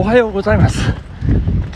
[0.00, 0.94] おはようございます。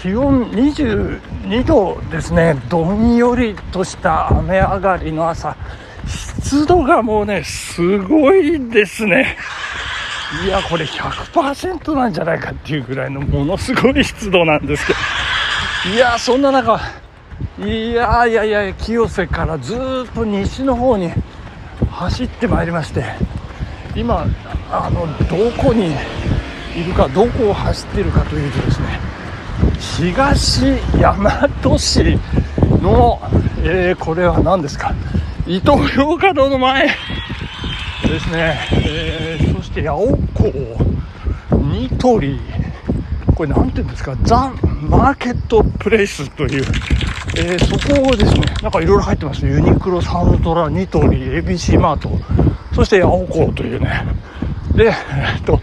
[0.01, 2.55] 気温22度ですね。
[2.71, 5.55] どんよりとした雨上がりの朝。
[6.07, 9.37] 湿度がもうねすごいですね。
[10.43, 14.95] いやこれ100%なんじゃないかっていうぐらいのものすごい湿度なんですけ
[15.91, 15.95] ど。
[15.95, 16.81] いやそんな中
[17.59, 19.79] いやいやいや清瀬からずっ
[20.15, 21.11] と西の方に
[21.91, 23.05] 走ってまいりまして
[23.95, 24.25] 今
[24.71, 25.95] あのどこに
[26.77, 29.01] いるかどこを走っているかというとですね
[29.99, 32.19] 東大和市
[32.83, 33.21] の、
[33.63, 34.93] えー、これは何ですか？
[35.47, 40.53] 伊東洋華堂の前ですね、えー、そして八尾港
[41.73, 42.41] ニトリ。
[43.35, 44.17] これ何ていうんですか？
[44.23, 46.65] ザ・マーケットプレイスという、
[47.37, 52.11] えー、そこをですねなんかいろいろ入ってますユニクロサウトラニトリ ABC マート。
[52.75, 54.05] そして八尾港というね。
[54.75, 54.93] でえ
[55.39, 55.61] っと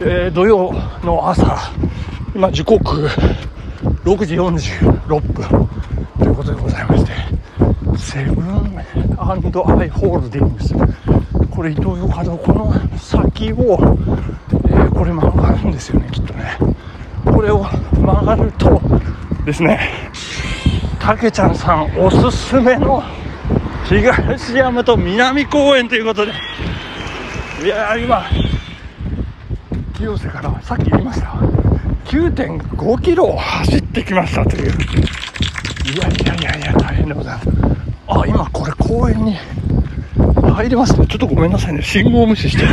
[0.00, 0.72] えー、土曜
[1.02, 1.72] の朝、
[2.32, 3.08] 今時刻
[4.04, 5.68] 6時46分
[6.20, 7.12] ということでございまして、
[7.98, 9.40] セブンアイ・
[9.90, 10.72] ホールディングス、
[11.50, 16.56] これ伊東洋華堂、この先を、えー、これ曲がるんですよね、きっとね。
[17.24, 18.80] これを曲がると
[19.44, 19.80] ですね、
[21.00, 23.02] たけちゃんさんおすすめの
[23.88, 26.32] 東山と南公園ということで、
[27.64, 28.24] いや今、
[29.98, 31.26] 清瀬からさっき言いました。
[32.04, 34.70] 9.5キロを走ってきましたという。
[34.70, 37.48] いやいやいやいや大変でございます。
[38.06, 39.34] あ今これ公園に
[40.54, 41.04] 入りますね。
[41.08, 41.82] ちょっとごめんなさいね。
[41.82, 42.70] 信号無視してま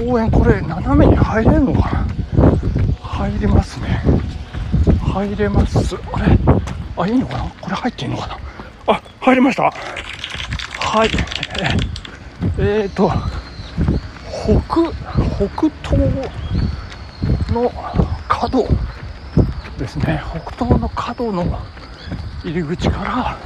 [0.00, 0.06] す。
[0.06, 2.06] 公園これ斜めに入れるのかな。
[3.02, 4.02] 入りますね。
[5.02, 5.96] 入れます。
[6.14, 6.38] あれ？
[6.96, 7.44] あいいのかな？
[7.60, 8.26] これ入っていいのか
[8.86, 8.94] な？
[8.94, 9.64] あ入りました。
[9.64, 11.10] はい。
[12.58, 13.12] えー、っと
[14.46, 15.98] 北北東
[17.52, 17.72] の
[18.28, 18.68] 角
[19.76, 20.22] ですね。
[20.54, 21.58] 北東の角の
[22.44, 23.38] 入り口から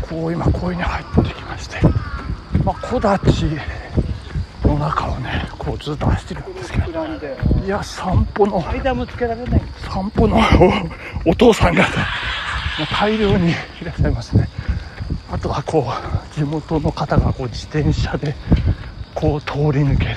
[0.00, 1.80] こう今公園に入ってきまして、
[2.64, 3.44] まあ、木立
[4.64, 7.04] の中をねこうずっと走ってるんですけど
[7.64, 8.60] いや散歩の
[9.90, 10.38] 散歩の
[11.26, 11.84] お父さん方
[12.92, 14.48] 大量にいらっしゃいますね。
[15.30, 18.34] あとはこう地元の方がこう自転車で
[19.18, 20.14] こう通り抜ける、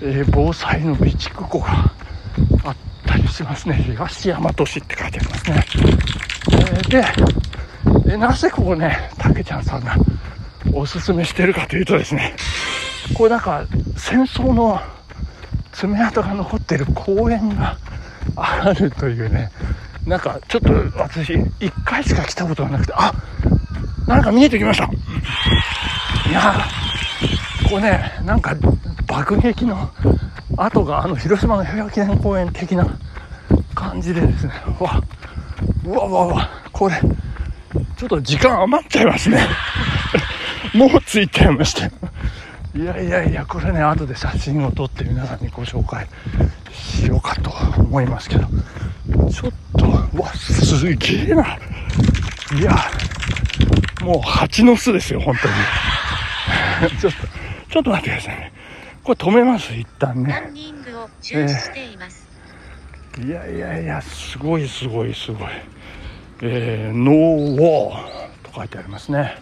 [0.00, 1.92] えー、防災の備蓄庫が
[2.64, 3.74] あったりしますね。
[3.74, 5.64] 東大和市って書いてありますね、
[6.50, 9.96] えー、で、えなぜここねたけちゃんさんが
[10.72, 12.34] おすすめしてるかというとですね
[13.18, 13.66] これなんか
[13.98, 14.80] 戦争の
[15.72, 17.76] 爪痕が残ってる公園が
[18.34, 19.50] あるというね
[20.06, 23.12] なんかちょっと私1回しか来たことがなくてあ
[24.06, 24.84] なんか見えてきました。
[24.86, 26.85] いや
[27.68, 28.56] こねなんか
[29.06, 29.90] 爆撃の
[30.56, 32.86] 跡があの広島の平和記念公園的な
[33.74, 34.52] 感じでですね。
[34.80, 35.02] わ
[35.84, 36.94] うわうわうわこれ
[37.96, 39.40] ちょっと時間余っちゃいますね。
[40.74, 41.86] もう着いちゃいました。
[41.86, 46.06] いやいやいやこれね後で写真を撮って皆さんにご紹介
[46.72, 48.46] しようかと思いますけど。
[49.30, 49.86] ちょっと
[50.20, 51.58] わすげえな。
[52.58, 52.76] いや
[54.02, 55.48] もう蜂の巣ですよ本当
[56.88, 56.98] に。
[57.00, 57.35] ちょっと
[57.70, 58.52] ちょっと待ってくださいね。
[59.02, 60.32] これ止めます、一旦ね。
[61.32, 65.48] えー、いやいやいや、すごいすごいすごい。
[66.42, 69.36] えー、ノーウォーと書いてありますね。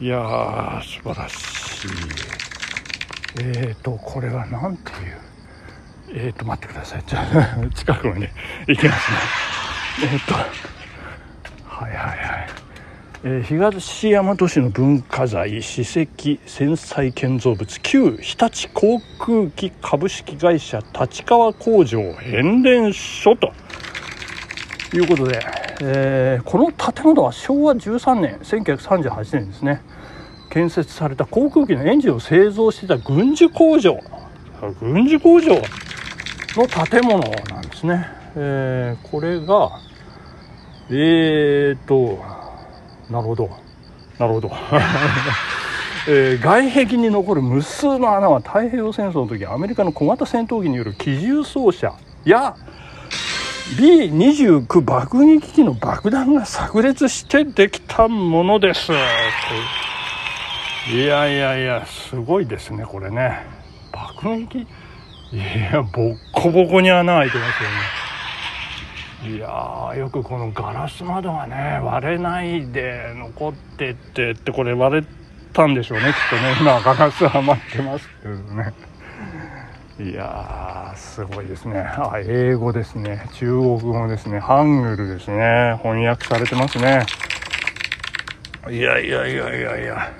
[0.00, 1.88] いやー、素晴らしい。
[3.40, 5.20] えーと、これは何ていう？
[6.14, 7.02] えーと、待ってください。
[7.06, 8.30] じゃあ、 近くまで
[8.68, 9.18] 行きますね。
[10.04, 12.31] えーと、はいはいはい。
[13.24, 23.52] え、東大和市の文化財史跡戦災建造物旧日立航空機株式会社立川工場変電所と。
[24.94, 25.40] いうことで、
[25.80, 29.82] えー、この建物は昭和13年1938年ですね。
[30.50, 33.98] 建設された航空機のエンジンを製造していた軍需工場。
[34.80, 35.54] 軍需工場
[36.56, 39.80] の建物なんですね、えー、これが
[40.90, 42.41] えーと
[43.12, 43.50] なるほど。
[44.18, 44.50] なるほど、
[46.08, 51.92] えー、外壁に残る無数の穴は太平洋戦争の時アメリカの小型戦闘機による機銃掃射
[52.24, 52.54] や
[53.76, 58.92] B29 爆撃機の爆弾が炸裂してできたものです。
[60.92, 63.40] いやいやいやすごいですねこれね。
[63.92, 64.58] 爆撃？
[64.60, 64.66] い
[65.72, 68.01] やボッコボコに穴開いてますよね。
[69.24, 75.06] いやよくこのガラス窓がね割れないで残ってってってこれ割れ
[75.52, 76.56] たんでしょうね きっとね。
[76.60, 78.72] 今ガラスはまってますけどね。
[80.00, 81.80] いやーすごいですね。
[81.80, 83.24] あ英語ですね。
[83.34, 84.40] 中国語ですね。
[84.40, 85.78] ハングルですね。
[85.82, 87.04] 翻訳されてますね。
[88.68, 90.10] いやいやいやいやいや。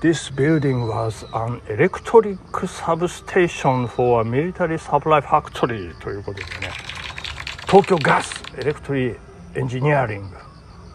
[0.00, 6.89] This building was an electric substation for a military supply factory ということですね。
[7.70, 10.36] Tokyo Gas Electric Engineering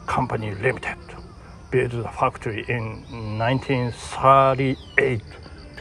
[0.06, 1.16] Company Limited
[1.72, 3.06] built the factory in
[3.38, 5.22] 1938って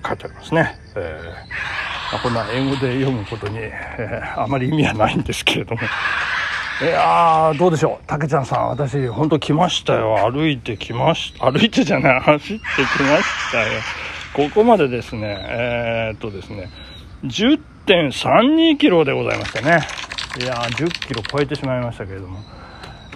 [0.06, 5.81] 書いてありますね、えー、こんな英語で読むことに、えー、あまり意味はないんですけれども。
[6.82, 8.06] いやーどうでしょう？
[8.06, 10.31] たけちゃんさん私本当来ましたよ。
[10.31, 12.69] 歩いてきました歩いてじゃない走ってき
[13.02, 13.81] ましたよ。
[14.32, 16.70] ここまでですねえー、っとですね
[17.25, 19.87] 10.32キロでございましたね。
[20.41, 22.39] いやー10キロ超えてしまいましたけれども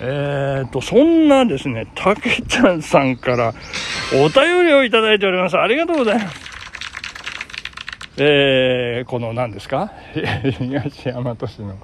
[0.00, 3.52] えーと、そんなですね、たけちゃんさんから
[4.14, 5.58] お便りをいただいております。
[5.58, 6.40] ありがとうございます。
[8.18, 9.90] えー、この何ですか？
[10.14, 11.76] 東大和市の、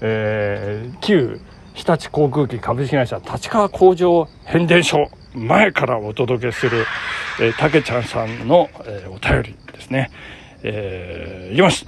[0.00, 1.40] えー、旧
[1.74, 6.86] 日立航空機株式会社立川工場変電所前からお届けする、
[7.40, 10.10] えー、たけちゃんさんの、えー、お便りですね。
[10.62, 11.84] えー、いきます。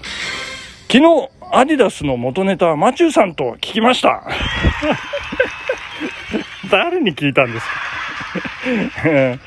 [0.92, 4.22] 昨日、アディダスの元ネタ、マチューさんと聞きました。
[6.70, 9.38] 誰に聞いたんですか？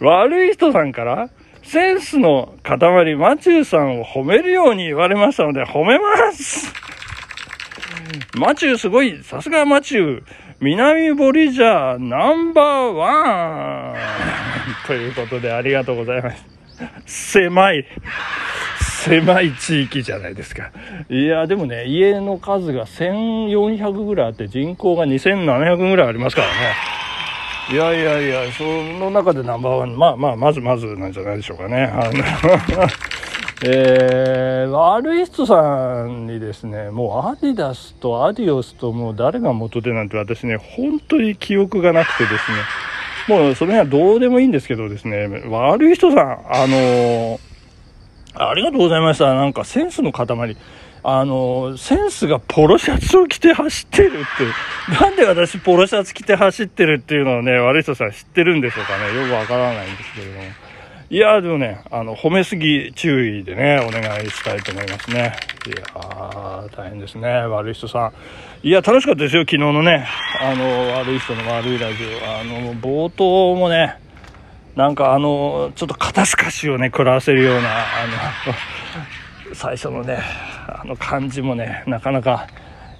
[0.06, 1.28] 悪い人さんから
[1.62, 2.78] センスの塊
[3.16, 6.72] マチューさんを褒めるように言われましたので褒めます
[8.38, 10.22] マチューすごいさすがマチュー
[10.60, 13.94] 南ボリジャーナンバーワン
[14.86, 16.42] ということでありがとうございます。
[17.04, 17.84] 狭い。
[19.06, 20.72] 狭い地域じゃないですか。
[21.08, 26.52] いや、でもね、家の数が1400ぐらいあって、人口が2700ぐらいありますからね。
[27.72, 31.84] いやいやいや、その中でナンバーワン、まあまあ、まずまずなんじゃないでしょうかね。
[31.84, 32.12] あの
[33.64, 47.45] えー、悪い人さんにですね、もうアディダスとアディオスともう誰が元でなんて私ね、本当に記憶がなくてですね、もうそれはどうでもいいんですけどですね、悪い人さん、あのー
[48.38, 49.34] ありがとうございました。
[49.34, 50.26] なんかセンスの塊。
[51.08, 59.16] あの、センスがポロシャツを着て走ってるって、なんで私ポロシャツ着て走ってるっていうのをね、悪い人さん知ってるんでしょうかね。
[59.16, 60.44] よくわからないんですけれども。
[61.08, 65.36] いや、でもね、あの、褒めすぎ注意でね、お願いしたいと思いますね。
[65.64, 68.06] いやー、大変ですね、悪い人さ
[68.64, 68.66] ん。
[68.66, 70.08] いや、楽しかったですよ、昨日のね、
[70.40, 72.28] あの、悪い人の悪いラジオ。
[72.28, 73.94] あの、冒頭もね、
[74.76, 77.82] なんかあの、ちょっと肩透かしをね、食らわせるような、あ
[79.48, 80.18] の、最初のね、
[80.68, 82.46] あの感じもね、なかなか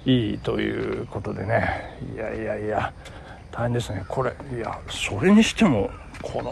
[0.03, 1.69] いいということでね、
[2.15, 2.93] いやいやいや、
[3.51, 4.03] 大変ですね。
[4.07, 5.91] これ、いや、それにしても、
[6.23, 6.51] この、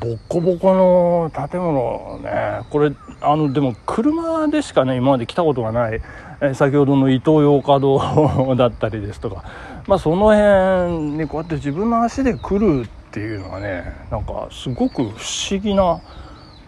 [0.00, 6.00] ボッコボコの建物ね、これ、あの、でも車でしかね、今まで来たことがない、
[6.40, 9.44] え先ほどの伊東洋華堂だったりですとか、
[9.86, 16.00] まあその辺にこうやって自分の足で来るってていうのはねなんかすごく不思議な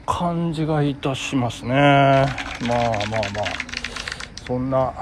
[0.06, 1.70] 感じがいたしますね。
[1.70, 3.70] まあまあまあ。
[4.50, 4.92] そんな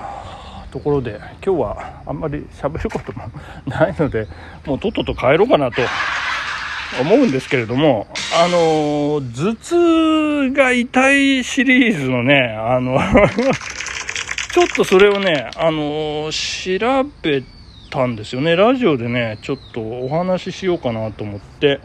[0.70, 3.30] ところで今日はあんまり喋ることも
[3.64, 4.28] ないので
[4.66, 5.80] もうとっとと帰ろうかなと
[7.00, 12.98] 思うんですけれどもあの頭痛が痛いシリーズのねあの
[14.52, 17.57] ちょっとそれをねあの調べて
[17.90, 18.56] たんですよね。
[18.56, 21.80] ラジオでねちょっとお話ししようかなと思って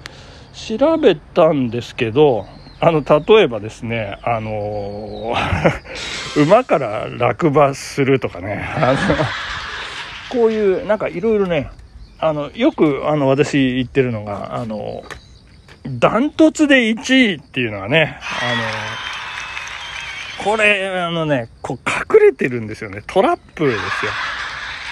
[0.53, 2.45] 調べたんですけど
[2.79, 5.36] あの例えばですねあの
[6.38, 8.98] 馬から落馬するとかねあの
[10.29, 11.69] こういうなんかいろいろね
[12.19, 15.03] あのよくあの私言ってるのがあの
[15.88, 18.55] ダントツで1位っていうのはねあ
[20.45, 23.01] のこれあのねこう隠れてるんですよね。
[23.07, 24.12] トラップですよ。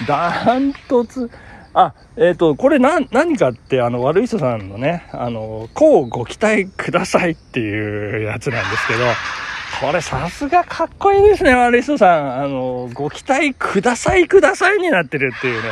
[0.06, 1.30] ダントツ、
[1.74, 9.00] あ、えっ、ー、と、これ何、何かって、あの、悪い人さんのね、あの、こうご期待くださいっていうやつなんですけど、
[9.80, 12.42] これさすがかっこいいですね、悪い人さん。
[12.42, 15.70] あの、ご期待くださいくださいになってるっていうね、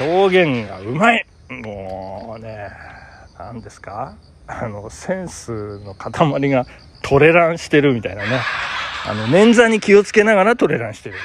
[0.00, 1.26] 表現がうまい。
[1.50, 2.70] もうね、
[3.38, 4.14] 何ですか？
[4.46, 6.66] あの、センスの塊が
[7.02, 8.40] トレランしてるみたいなね。
[9.06, 11.16] あの、捻挫に気をつけながらトレランしてる。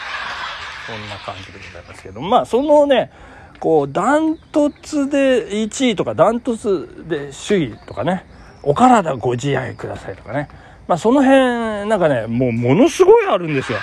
[0.86, 3.12] そんな感じでございますけど、まあ、そのね、
[3.60, 8.26] こう、ダントツで1位とか、ダントツで首位とかね、
[8.64, 10.50] お体ご自愛くださいとかね、
[10.88, 13.80] まあ、その辺、なんかね、もうものすごいあるんですよ。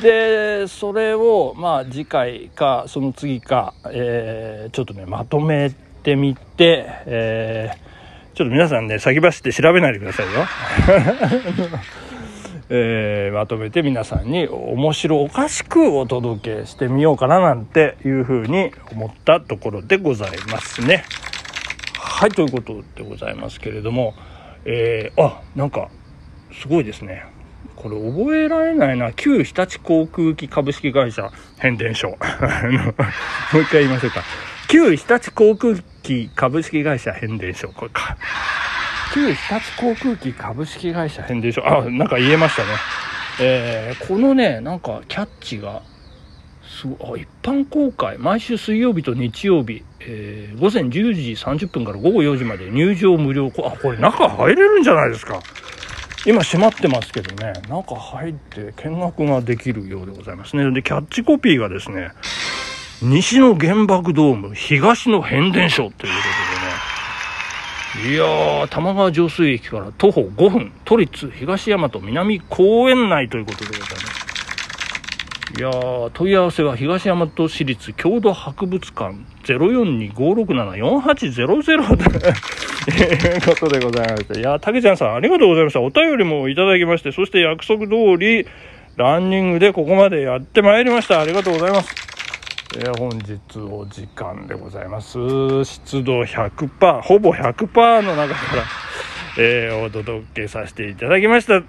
[0.00, 5.70] で、それを、まあ、次回か、その次か、えー、ちょっとね、まとめ
[6.02, 10.46] てみて、えー、ちょっと皆さんね、先走って調べないでくださいよ。
[12.74, 21.04] えー、まとめて皆さんに面白おかしくお届けしてみようかななんていうふうに思ったところでございますね。
[21.98, 24.14] はいということでございますけれども、
[24.64, 25.90] えー、あなんか
[26.62, 27.26] すごいですね。
[27.76, 29.12] これ覚えられないな。
[29.12, 32.08] 旧日立航空機株式会社変電所。
[32.08, 32.18] もう
[33.62, 34.22] 一回言いましょうか。
[34.68, 37.68] 旧日立航空機株式会社変電所。
[37.68, 38.16] これか。
[39.12, 41.66] 旧日立航空機株式会社変電所。
[41.66, 42.68] あ、なんか言えましたね。
[43.40, 45.82] えー、このね、なんかキャッチが、
[46.62, 53.52] すごい、一般公開、毎週水曜日と日曜日、えー、午前10時30分から午後4時まで入場無料。
[53.58, 55.40] あ、これ中入れるんじゃないですか。
[56.24, 60.70] 今閉まってますけどね、中入って見学ができるようでございますね。
[60.70, 62.12] で、キャッチコピーがですね、
[63.02, 66.51] 西の原爆ドーム、東の変電所ということで、
[68.00, 75.52] いやー、玉川上水駅から徒歩5分、都立東大和南公園内ということでございます。
[75.58, 82.04] いやー、問い合わせは東大和市立郷土博物館0425674800と
[82.90, 84.40] いうことでございまして。
[84.40, 85.82] いやー、たけちゃんさんありがとうございました。
[85.82, 88.46] お便りもいただきまして、そして約束通り、
[88.96, 91.20] ランニングでここまでやってまいりました。
[91.20, 92.11] ありがとうございます。
[92.74, 95.64] えー、本日お時間でございます。
[95.64, 98.64] 湿度100%、ほぼ100%の中から、
[99.38, 101.62] えー、お届けさせていただきました。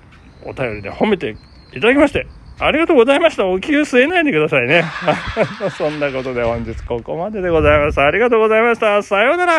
[0.45, 1.35] お便りで褒めて
[1.73, 2.27] いただきまして、
[2.59, 3.45] ありがとうございました。
[3.45, 4.85] お気を据えないでくださいね。
[5.77, 7.99] そんなことで本日ここまででございます。
[7.99, 9.03] ありがとうございました。
[9.03, 9.57] さようなら。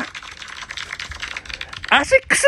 [1.90, 2.46] アシックス